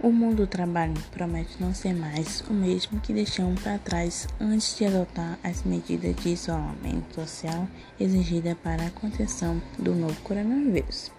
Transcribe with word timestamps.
O 0.00 0.12
mundo 0.12 0.36
do 0.36 0.46
trabalho 0.46 0.94
promete 1.10 1.60
não 1.60 1.74
ser 1.74 1.92
mais 1.92 2.40
o 2.42 2.52
mesmo 2.52 3.00
que 3.00 3.12
deixamos 3.12 3.60
para 3.60 3.78
trás 3.78 4.28
antes 4.40 4.78
de 4.78 4.84
adotar 4.84 5.36
as 5.42 5.64
medidas 5.64 6.14
de 6.14 6.28
isolamento 6.28 7.16
social 7.16 7.66
exigidas 7.98 8.56
para 8.62 8.86
a 8.86 8.90
contenção 8.92 9.60
do 9.76 9.96
novo 9.96 10.14
coronavírus. 10.22 11.10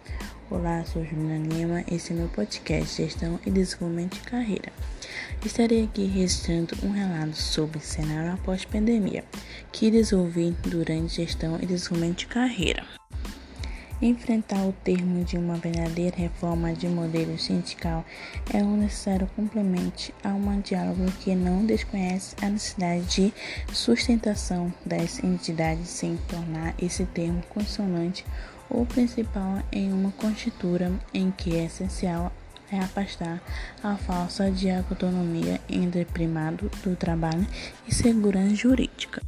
Olá, 0.50 0.86
sou 0.86 1.04
Juliana 1.04 1.46
Lima, 1.54 1.84
esse 1.92 2.14
é 2.14 2.16
meu 2.16 2.30
podcast 2.30 3.04
Gestão 3.04 3.38
e 3.46 3.52
Desenvolvimento 3.52 4.14
de 4.14 4.22
Carreira. 4.22 4.72
Estarei 5.46 5.84
aqui 5.84 6.06
registrando 6.06 6.74
um 6.82 6.92
relato 6.92 7.36
sobre 7.36 7.82
cenário 7.82 8.32
após 8.32 8.64
pandemia, 8.64 9.26
que 9.74 9.92
desenvolvi 9.92 10.56
durante 10.64 11.16
gestão 11.16 11.60
e 11.62 11.66
desenvolvimento 11.66 12.20
de 12.20 12.28
carreira. 12.28 12.99
Enfrentar 14.02 14.66
o 14.66 14.72
termo 14.72 15.26
de 15.26 15.38
uma 15.38 15.56
verdadeira 15.56 16.16
reforma 16.16 16.72
de 16.72 16.88
modelo 16.88 17.38
sindical 17.38 18.06
é 18.54 18.64
um 18.64 18.78
necessário 18.78 19.30
complemento 19.36 20.14
a 20.24 20.30
um 20.30 20.62
diálogo 20.62 21.12
que 21.20 21.36
não 21.36 21.66
desconhece 21.66 22.34
a 22.42 22.48
necessidade 22.48 23.06
de 23.08 23.34
sustentação 23.76 24.74
das 24.86 25.22
entidades 25.22 25.90
sem 25.90 26.16
tornar 26.30 26.74
esse 26.82 27.06
termo 27.08 27.44
consonante 27.50 28.26
ou 28.70 28.86
principal 28.86 29.62
em 29.70 29.92
uma 29.92 30.12
constitura 30.12 30.94
em 31.14 31.30
que 31.30 31.58
é 31.58 31.66
essencial 31.66 32.32
é 32.72 32.80
afastar 32.80 33.42
a 33.84 33.98
falsa 33.98 34.50
dicotomia 34.50 35.60
entre 35.68 36.06
primado 36.06 36.72
do 36.84 36.96
trabalho 36.96 37.46
e 37.86 37.94
segurança 37.94 38.56
jurídica. 38.56 39.22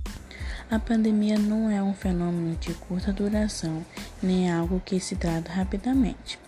A 0.72 0.80
pandemia 0.80 1.38
não 1.38 1.70
é 1.70 1.84
um 1.84 1.94
fenômeno 1.94 2.56
de 2.56 2.74
curta 2.74 3.12
duração, 3.12 3.86
nem 4.24 4.50
algo 4.50 4.80
que 4.80 5.02
se 5.02 5.18
trata 5.18 5.52
rapidamente. 5.52 6.40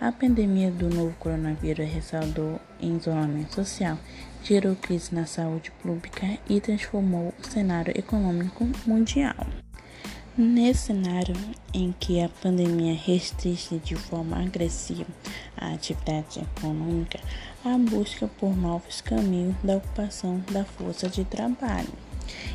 A 0.00 0.12
pandemia 0.12 0.70
do 0.70 0.88
novo 0.88 1.12
coronavírus 1.18 1.90
ressaltou 1.90 2.60
em 2.80 2.96
isolamento 2.96 3.56
social, 3.56 3.98
gerou 4.44 4.76
crise 4.76 5.12
na 5.12 5.26
saúde 5.26 5.72
pública 5.82 6.38
e 6.48 6.60
transformou 6.60 7.34
o 7.36 7.50
cenário 7.50 7.92
econômico 7.98 8.64
mundial. 8.86 9.44
Nesse 10.38 10.92
cenário 10.92 11.34
em 11.72 11.92
que 11.98 12.20
a 12.20 12.28
pandemia 12.28 12.94
restringe 12.94 13.80
de 13.80 13.96
forma 13.96 14.40
agressiva 14.40 15.10
a 15.56 15.72
atividade 15.72 16.38
econômica, 16.38 17.18
a 17.64 17.76
busca 17.76 18.28
por 18.38 18.56
novos 18.56 19.00
caminhos 19.00 19.56
da 19.64 19.78
ocupação 19.78 20.40
da 20.52 20.64
força 20.64 21.08
de 21.08 21.24
trabalho 21.24 22.13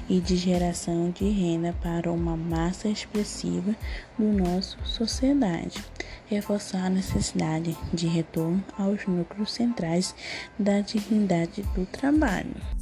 e 0.10 0.20
de 0.20 0.36
geração 0.36 1.12
de 1.12 1.30
renda 1.30 1.74
para 1.82 2.12
uma 2.12 2.36
massa 2.36 2.90
expressiva 2.90 3.76
do 4.18 4.26
nosso 4.26 4.78
sociedade, 4.84 5.84
reforçar 6.28 6.86
a 6.86 6.90
necessidade 6.90 7.78
de 7.94 8.08
retorno 8.08 8.64
aos 8.78 9.06
núcleos 9.06 9.54
centrais 9.54 10.16
da 10.58 10.82
dignidade 10.82 11.62
do 11.76 11.86
trabalho. 11.86 12.79